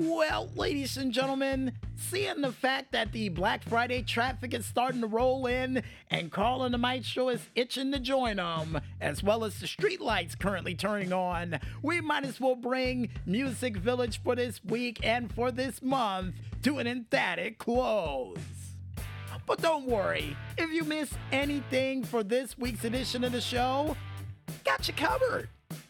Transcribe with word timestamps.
Well, 0.00 0.48
ladies 0.54 0.96
and 0.96 1.12
gentlemen, 1.12 1.72
seeing 1.96 2.40
the 2.40 2.52
fact 2.52 2.92
that 2.92 3.10
the 3.10 3.30
Black 3.30 3.64
Friday 3.64 4.02
traffic 4.02 4.54
is 4.54 4.64
starting 4.64 5.00
to 5.00 5.08
roll 5.08 5.46
in 5.48 5.82
and 6.08 6.30
Carl 6.30 6.70
the 6.70 6.78
Maestro 6.78 7.28
is 7.30 7.48
itching 7.56 7.90
to 7.90 7.98
join 7.98 8.36
them, 8.36 8.80
as 9.00 9.24
well 9.24 9.42
as 9.42 9.58
the 9.58 9.66
street 9.66 10.00
lights 10.00 10.36
currently 10.36 10.76
turning 10.76 11.12
on, 11.12 11.58
we 11.82 12.00
might 12.00 12.24
as 12.24 12.40
well 12.40 12.54
bring 12.54 13.08
Music 13.26 13.76
Village 13.76 14.22
for 14.22 14.36
this 14.36 14.64
week 14.64 15.00
and 15.02 15.34
for 15.34 15.50
this 15.50 15.82
month 15.82 16.36
to 16.62 16.78
an 16.78 16.86
emphatic 16.86 17.58
close. 17.58 18.38
But 19.46 19.60
don't 19.60 19.86
worry, 19.86 20.36
if 20.56 20.70
you 20.70 20.84
miss 20.84 21.12
anything 21.32 22.04
for 22.04 22.22
this 22.22 22.56
week's 22.56 22.84
edition 22.84 23.24
of 23.24 23.32
the 23.32 23.40
show, 23.40 23.96
got 24.64 24.86
you 24.86 24.94
covered. 24.94 25.48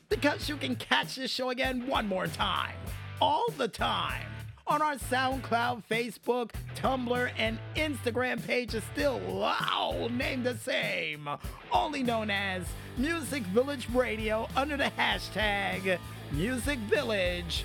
Because 0.08 0.48
you 0.48 0.56
can 0.56 0.76
catch 0.76 1.16
this 1.16 1.30
show 1.30 1.50
again 1.50 1.86
one 1.86 2.08
more 2.08 2.26
time 2.26 2.74
all 3.20 3.46
the 3.56 3.68
time. 3.68 4.26
On 4.66 4.82
our 4.82 4.96
SoundCloud, 4.96 5.82
Facebook, 5.90 6.50
Tumblr, 6.76 7.30
and 7.38 7.58
Instagram 7.74 8.46
pages, 8.46 8.82
still 8.92 9.42
all 9.42 10.10
named 10.10 10.44
the 10.44 10.58
same, 10.58 11.26
only 11.72 12.02
known 12.02 12.28
as 12.28 12.64
Music 12.98 13.42
Village 13.44 13.88
Radio 13.94 14.46
under 14.54 14.76
the 14.76 14.92
hashtag 14.98 15.98
Music 16.32 16.78
Village 16.80 17.64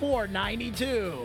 492. 0.00 1.16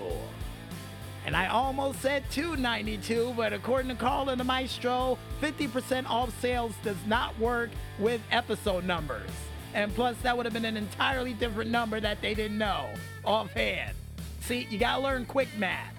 And 1.26 1.36
I 1.36 1.48
almost 1.48 2.02
said 2.02 2.24
292, 2.32 3.34
but 3.36 3.54
according 3.54 3.90
to 3.90 3.96
Carl 3.96 4.30
and 4.30 4.40
the 4.40 4.46
Maestro, 4.46 5.18
50% 5.42 6.08
off 6.08 6.40
sales 6.40 6.74
does 6.84 6.96
not 7.08 7.38
work 7.40 7.72
with 7.98 8.22
episode 8.32 8.86
numbers. 8.86 9.32
And 9.74 9.94
plus, 9.94 10.18
that 10.24 10.36
would 10.36 10.46
have 10.46 10.54
been 10.54 10.66
an 10.66 10.78
entirely 10.78 11.34
different 11.34 11.72
number 11.72 12.00
that 12.00 12.22
they 12.22 12.34
didn't 12.34 12.58
know 12.58 12.90
offhand. 13.24 13.96
See, 14.42 14.68
you 14.70 14.78
gotta 14.78 15.02
learn 15.02 15.26
quick 15.26 15.50
math. 15.58 15.94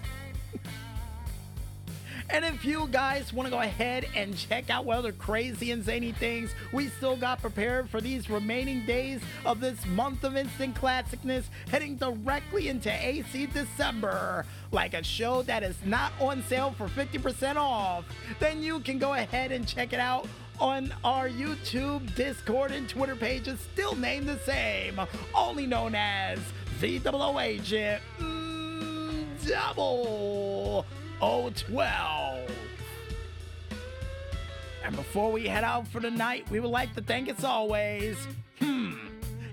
and 2.31 2.43
if 2.43 2.65
you 2.65 2.87
guys 2.91 3.31
want 3.31 3.45
to 3.45 3.51
go 3.51 3.61
ahead 3.61 4.07
and 4.15 4.35
check 4.35 4.71
out 4.71 4.85
what 4.85 4.97
other 4.97 5.11
crazy 5.11 5.71
and 5.71 5.83
zany 5.83 6.11
things 6.11 6.51
we 6.73 6.87
still 6.87 7.15
got 7.15 7.41
prepared 7.41 7.89
for 7.89 8.01
these 8.01 8.27
remaining 8.27 8.85
days 8.85 9.21
of 9.45 9.59
this 9.59 9.85
month 9.85 10.23
of 10.23 10.35
instant 10.35 10.75
classicness, 10.75 11.43
heading 11.69 11.95
directly 11.95 12.69
into 12.69 12.91
AC 12.91 13.45
December, 13.47 14.45
like 14.71 14.95
a 14.95 15.03
show 15.03 15.43
that 15.43 15.61
is 15.61 15.77
not 15.85 16.11
on 16.19 16.43
sale 16.43 16.73
for 16.75 16.87
50% 16.87 17.55
off, 17.55 18.03
then 18.39 18.63
you 18.63 18.79
can 18.79 18.97
go 18.97 19.13
ahead 19.13 19.51
and 19.51 19.67
check 19.67 19.93
it 19.93 19.99
out 19.99 20.27
on 20.59 20.93
our 21.03 21.29
YouTube, 21.29 22.13
Discord, 22.15 22.71
and 22.71 22.87
Twitter 22.87 23.15
pages, 23.15 23.59
still 23.73 23.95
named 23.95 24.27
the 24.27 24.39
same, 24.39 24.99
only 25.35 25.65
known 25.65 25.95
as 25.95 26.39
the 26.81 26.99
Double 26.99 27.39
Agent 27.39 28.01
mm, 28.19 29.25
Double 29.47 30.85
012. 31.19 32.51
And 34.83 34.95
before 34.95 35.31
we 35.31 35.47
head 35.47 35.63
out 35.63 35.87
for 35.87 35.99
the 35.99 36.11
night, 36.11 36.49
we 36.49 36.59
would 36.59 36.71
like 36.71 36.95
to 36.95 37.01
thank, 37.01 37.29
as 37.29 37.43
always, 37.43 38.17
hmm, 38.59 38.93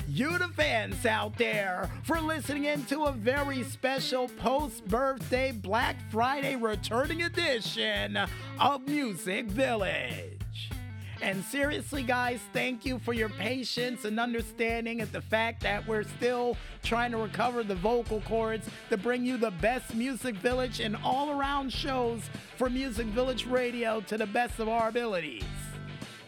you, 0.09 0.39
the 0.39 0.49
fans 0.49 1.05
out 1.05 1.37
there, 1.37 1.91
for 2.05 2.21
listening 2.21 2.65
in 2.65 2.85
to 2.87 3.05
a 3.05 3.13
very 3.13 3.63
special 3.65 4.29
post 4.29 4.87
birthday 4.87 5.53
Black 5.53 5.97
Friday 6.11 6.57
returning 6.57 7.23
edition 7.23 8.19
of 8.59 8.87
Music 8.87 9.47
Village. 9.47 10.71
And 11.23 11.43
seriously, 11.45 12.03
guys, 12.03 12.41
thank 12.53 12.85
you 12.85 12.99
for 12.99 13.13
your 13.13 13.31
patience 13.31 14.05
and 14.05 14.21
understanding 14.21 15.01
at 15.01 15.13
the 15.13 15.23
fact 15.23 15.63
that 15.63 15.87
we're 15.87 16.03
still 16.03 16.57
trying 16.83 17.11
to 17.13 17.17
recover 17.17 17.63
the 17.63 17.75
vocal 17.75 18.21
cords 18.23 18.69
to 18.91 18.97
bring 18.97 19.25
you 19.25 19.39
the 19.39 19.51
best 19.53 19.95
Music 19.95 20.35
Village 20.37 20.81
and 20.81 20.97
all 21.03 21.31
around 21.31 21.73
shows 21.73 22.21
for 22.57 22.69
Music 22.69 23.07
Village 23.07 23.47
Radio 23.47 24.01
to 24.03 24.19
the 24.19 24.27
best 24.27 24.61
of 24.61 24.69
our 24.69 24.89
abilities. 24.89 25.45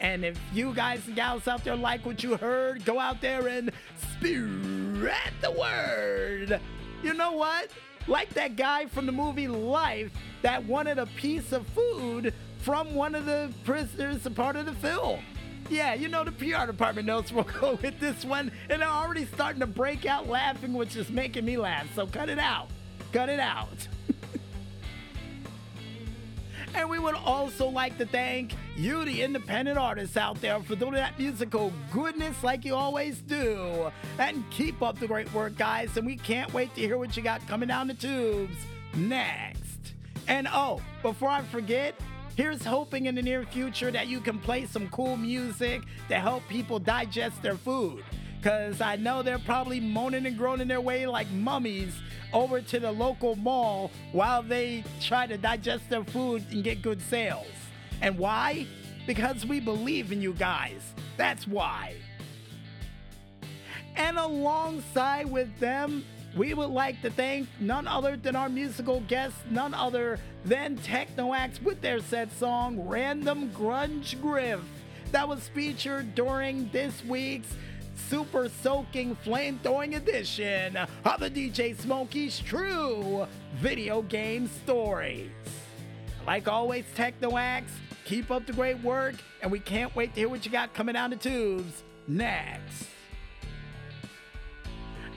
And 0.00 0.24
if 0.24 0.38
you 0.54 0.72
guys 0.72 1.06
and 1.06 1.16
gals 1.16 1.48
out 1.48 1.64
there 1.64 1.76
like 1.76 2.06
what 2.06 2.22
you 2.22 2.36
heard, 2.36 2.84
go 2.84 2.98
out 2.98 3.20
there 3.20 3.46
and 3.46 3.70
spread 4.12 5.32
the 5.42 5.50
word. 5.50 6.60
You 7.02 7.14
know 7.14 7.32
what? 7.32 7.70
Like 8.06 8.30
that 8.30 8.56
guy 8.56 8.86
from 8.86 9.06
the 9.06 9.12
movie 9.12 9.48
Life 9.48 10.12
that 10.42 10.64
wanted 10.64 10.98
a 10.98 11.06
piece 11.06 11.52
of 11.52 11.66
food 11.68 12.32
from 12.58 12.94
one 12.94 13.14
of 13.14 13.26
the 13.26 13.50
prisoners, 13.64 14.24
a 14.26 14.30
part 14.30 14.56
of 14.56 14.66
the 14.66 14.74
film. 14.74 15.20
Yeah, 15.70 15.94
you 15.94 16.08
know 16.08 16.24
the 16.24 16.32
PR 16.32 16.66
department 16.66 17.06
knows 17.06 17.32
we'll 17.32 17.44
go 17.44 17.78
with 17.82 17.98
this 18.00 18.24
one, 18.24 18.50
and 18.70 18.82
they're 18.82 18.88
already 18.88 19.26
starting 19.26 19.60
to 19.60 19.66
break 19.66 20.06
out 20.06 20.28
laughing, 20.28 20.72
which 20.72 20.96
is 20.96 21.10
making 21.10 21.44
me 21.44 21.56
laugh. 21.56 21.86
So 21.94 22.06
cut 22.06 22.28
it 22.28 22.38
out. 22.38 22.68
Cut 23.12 23.28
it 23.28 23.40
out. 23.40 23.88
and 26.74 26.88
we 26.88 26.98
would 26.98 27.14
also 27.14 27.68
like 27.68 27.98
to 27.98 28.06
thank 28.06 28.54
you, 28.76 29.04
the 29.04 29.22
independent 29.22 29.78
artists 29.78 30.16
out 30.16 30.40
there, 30.40 30.60
for 30.60 30.76
doing 30.76 30.94
that 30.94 31.18
musical 31.18 31.72
goodness 31.92 32.42
like 32.42 32.64
you 32.64 32.74
always 32.74 33.20
do. 33.22 33.90
And 34.18 34.44
keep 34.50 34.82
up 34.82 34.98
the 34.98 35.06
great 35.06 35.32
work, 35.32 35.56
guys. 35.56 35.96
And 35.96 36.06
we 36.06 36.16
can't 36.16 36.52
wait 36.52 36.74
to 36.74 36.80
hear 36.80 36.98
what 36.98 37.16
you 37.16 37.22
got 37.22 37.46
coming 37.46 37.68
down 37.68 37.88
the 37.88 37.94
tubes 37.94 38.56
next. 38.94 39.94
And 40.26 40.46
oh, 40.52 40.82
before 41.02 41.30
I 41.30 41.42
forget, 41.42 41.94
Here's 42.38 42.64
hoping 42.64 43.06
in 43.06 43.16
the 43.16 43.22
near 43.22 43.42
future 43.42 43.90
that 43.90 44.06
you 44.06 44.20
can 44.20 44.38
play 44.38 44.64
some 44.64 44.88
cool 44.90 45.16
music 45.16 45.82
to 46.08 46.20
help 46.20 46.46
people 46.46 46.78
digest 46.78 47.42
their 47.42 47.56
food. 47.56 48.04
Because 48.36 48.80
I 48.80 48.94
know 48.94 49.24
they're 49.24 49.40
probably 49.40 49.80
moaning 49.80 50.24
and 50.24 50.38
groaning 50.38 50.68
their 50.68 50.80
way 50.80 51.04
like 51.04 51.28
mummies 51.32 51.92
over 52.32 52.60
to 52.60 52.78
the 52.78 52.92
local 52.92 53.34
mall 53.34 53.90
while 54.12 54.44
they 54.44 54.84
try 55.00 55.26
to 55.26 55.36
digest 55.36 55.90
their 55.90 56.04
food 56.04 56.44
and 56.52 56.62
get 56.62 56.80
good 56.80 57.02
sales. 57.02 57.50
And 58.02 58.16
why? 58.16 58.68
Because 59.04 59.44
we 59.44 59.58
believe 59.58 60.12
in 60.12 60.22
you 60.22 60.32
guys. 60.32 60.94
That's 61.16 61.44
why. 61.44 61.96
And 63.96 64.16
alongside 64.16 65.28
with 65.28 65.58
them, 65.58 66.04
we 66.36 66.54
would 66.54 66.70
like 66.70 67.00
to 67.02 67.10
thank 67.10 67.48
none 67.60 67.86
other 67.86 68.16
than 68.16 68.36
our 68.36 68.48
musical 68.48 69.00
guest, 69.08 69.34
none 69.50 69.74
other 69.74 70.18
than 70.44 70.76
Tekno 70.78 71.36
AXE 71.36 71.62
with 71.62 71.80
their 71.80 72.00
set 72.00 72.30
song 72.38 72.86
Random 72.86 73.50
Grunge 73.50 74.16
Riff 74.22 74.60
that 75.12 75.28
was 75.28 75.48
featured 75.48 76.14
during 76.14 76.68
this 76.70 77.04
week's 77.04 77.54
super 78.08 78.48
soaking 78.62 79.16
flame 79.16 79.58
throwing 79.62 79.94
edition 79.94 80.76
of 80.76 81.20
the 81.20 81.30
DJ 81.30 81.76
Smokey's 81.76 82.38
True 82.38 83.26
Video 83.56 84.02
Game 84.02 84.48
Stories. 84.64 85.30
Like 86.26 86.46
always, 86.46 86.84
Tekno 86.94 87.40
AXE, 87.40 87.72
keep 88.04 88.30
up 88.30 88.46
the 88.46 88.52
great 88.52 88.80
work, 88.82 89.14
and 89.42 89.50
we 89.50 89.60
can't 89.60 89.94
wait 89.96 90.14
to 90.14 90.20
hear 90.20 90.28
what 90.28 90.44
you 90.44 90.52
got 90.52 90.74
coming 90.74 90.92
down 90.92 91.10
the 91.10 91.16
tubes 91.16 91.82
next. 92.06 92.86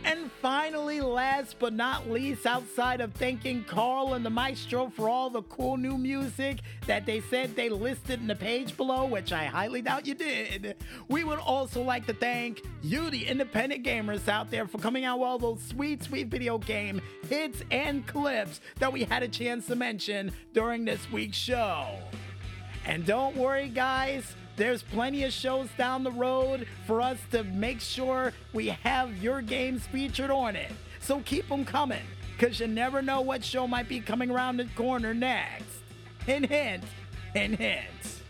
And 0.04 0.32
finally, 0.42 1.00
last 1.00 1.58
but 1.60 1.74
not 1.74 2.10
least, 2.10 2.46
outside 2.48 3.02
of 3.02 3.14
thanking 3.14 3.64
Carl 3.66 4.16
and 4.16 4.26
the 4.26 4.30
Maestro 4.30 4.90
for 4.90 5.08
all 5.08 5.30
the 5.30 5.44
cool 5.44 5.78
new 5.78 5.98
music 5.98 6.60
that 6.88 7.06
they 7.06 7.22
said 7.22 7.56
they 7.56 7.70
listed 7.70 8.20
in 8.20 8.28
the 8.28 8.36
page 8.36 8.76
below, 8.76 9.06
which 9.06 9.32
I 9.32 9.46
highly 9.46 9.82
doubt 9.82 10.08
you 10.08 10.16
did, 10.16 10.76
we 11.08 11.24
would 11.24 11.40
also 11.40 11.84
like 11.84 12.08
to 12.08 12.14
thank 12.14 12.64
you, 12.82 13.12
the 13.12 13.28
independent 13.28 13.86
gamers 13.86 14.28
out 14.28 14.50
there, 14.50 14.68
for 14.68 14.80
coming 14.80 15.06
out 15.06 15.20
with 15.20 15.28
all 15.28 15.38
those 15.38 15.62
sweet, 15.62 16.04
sweet 16.04 16.28
video 16.28 16.58
game 16.58 17.00
hits 17.30 17.62
and 17.70 18.06
clips 18.08 18.60
that 18.80 18.92
we 18.92 19.04
had 19.04 19.22
a 19.22 19.28
chance 19.28 19.68
to 19.68 19.76
mention 19.76 20.32
during 20.54 20.84
this 20.84 21.12
week's 21.12 21.38
show. 21.38 22.00
And 22.86 23.06
don't 23.06 23.36
worry, 23.38 23.70
guys. 23.70 24.36
There's 24.58 24.84
plenty 24.84 25.24
of 25.24 25.34
shows 25.34 25.70
down 25.78 26.04
the 26.04 26.12
road 26.12 26.68
for 26.86 27.02
us 27.02 27.18
to 27.32 27.44
make 27.44 27.80
sure 27.80 28.34
we 28.54 28.68
have 28.68 29.16
your 29.18 29.42
games 29.42 29.88
featured 29.88 30.30
on 30.30 30.56
it. 30.56 30.72
So 31.00 31.22
keep 31.22 31.50
them 31.50 31.66
coming, 31.66 32.04
because 32.38 32.60
you 32.60 32.68
never 32.68 33.02
know 33.02 33.22
what 33.22 33.44
show 33.44 33.68
might 33.68 33.90
be 33.90 34.00
coming 34.00 34.30
around 34.30 34.58
the 34.58 34.66
corner 34.76 35.14
next. 35.14 35.66
Hint, 36.26 36.46
hint, 36.46 36.84
hint, 37.34 37.60
hint. 37.60 38.22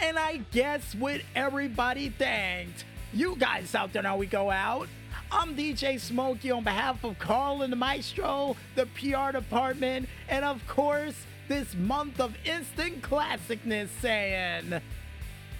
And 0.00 0.18
I 0.18 0.38
guess 0.50 0.94
with 0.94 1.22
everybody 1.36 2.08
thanked, 2.08 2.84
you 3.12 3.36
guys 3.36 3.74
out 3.74 3.92
there 3.92 4.02
now 4.02 4.16
we 4.16 4.26
go 4.26 4.50
out. 4.50 4.88
I'm 5.30 5.54
DJ 5.54 6.00
Smokey 6.00 6.50
on 6.50 6.64
behalf 6.64 7.04
of 7.04 7.18
Carl 7.18 7.62
and 7.62 7.72
the 7.72 7.76
Maestro, 7.76 8.56
the 8.74 8.86
PR 8.86 9.32
department, 9.32 10.08
and 10.28 10.44
of 10.44 10.66
course, 10.66 11.14
this 11.52 11.74
month 11.74 12.18
of 12.18 12.34
instant 12.46 13.02
classicness 13.02 13.88
saying, 14.00 14.80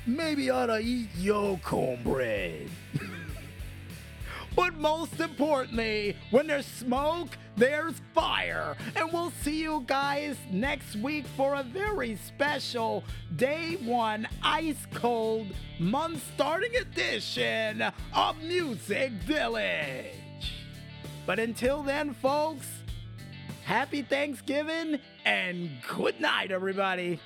maybe 0.06 0.50
I 0.50 0.62
ought 0.62 0.67
to 0.67 0.79
eat 0.79 1.11
your 1.19 1.59
cornbread. 1.59 2.71
but 4.56 4.73
most 4.73 5.21
importantly, 5.21 6.17
when 6.31 6.47
there's 6.47 6.65
smoke, 6.65 7.37
there's 7.59 8.00
fire. 8.15 8.75
And 8.97 9.12
we'll 9.12 9.33
see 9.43 9.61
you 9.61 9.85
guys 9.87 10.39
next 10.50 10.97
week 10.97 11.27
for 11.37 11.56
a 11.56 11.62
very 11.62 12.17
special 12.17 13.05
day 13.37 13.77
one 13.85 14.27
ice 14.43 14.87
cold 14.94 15.49
month 15.79 16.27
starting 16.35 16.75
edition 16.75 17.85
of 18.15 18.43
Music 18.43 19.12
Village. 19.27 20.15
But 21.27 21.39
until 21.39 21.83
then, 21.83 22.15
folks, 22.15 22.67
happy 23.64 24.03
Thanksgiving 24.03 24.99
and 25.25 25.70
good 25.88 26.20
night, 26.20 26.50
everybody. 26.50 27.20